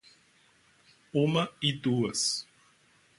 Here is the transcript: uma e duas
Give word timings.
uma 1.13 1.47
e 1.61 1.71
duas 1.71 2.47